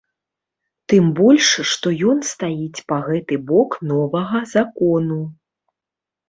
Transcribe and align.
Тым 0.93 1.09
больш 1.19 1.49
што 1.71 1.87
ён 2.11 2.17
стаіць 2.29 2.79
па 2.93 2.97
гэты 3.09 3.39
бок 3.51 3.77
новага 3.93 4.43
закону. 4.55 5.21